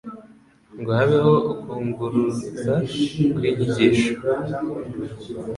ngo 0.79 0.89
habeho 0.97 1.33
ukunguruza 1.53 2.73
kw'inyigisho. 3.35 4.11